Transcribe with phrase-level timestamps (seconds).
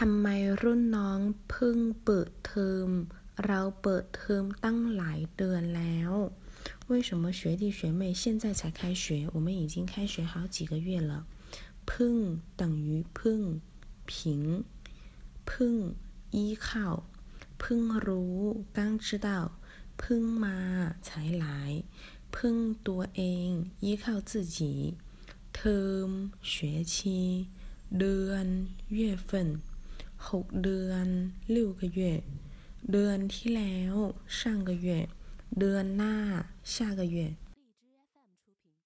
[0.08, 0.26] ำไม
[0.62, 1.20] รุ่นน้อง
[1.50, 2.88] เพิ่งเปิดเทอม
[3.46, 6.12] เราเปิดเทอมตั้งหลายเดือนแล้ว
[6.90, 9.28] 为什么学弟学妹现在才开学？
[9.34, 11.12] 我们已经开学好几个月了。
[11.90, 12.14] พึ่ง
[12.60, 13.40] 等于พึ่ง
[14.10, 14.64] 平
[15.48, 15.74] พึ่ง
[16.36, 16.66] 依靠
[17.60, 18.40] พึ่งรู้
[18.76, 19.28] 刚知道
[20.00, 20.58] พึ่งมา
[21.06, 21.08] 才
[21.42, 21.46] 来
[22.34, 22.56] พึ่ง
[22.86, 23.48] ตัวเอง
[23.86, 24.58] 依靠自己
[25.54, 26.08] เทอม
[26.52, 26.54] 学
[26.92, 26.94] 期
[27.98, 28.46] เดือน
[28.98, 29.30] 月份
[30.28, 31.06] หกเดือน
[31.54, 32.00] 六个月
[32.92, 33.94] เดือนที่แล้ว
[34.38, 34.88] 上个月
[35.58, 36.14] เดือนหน้า
[36.74, 37.16] 下个月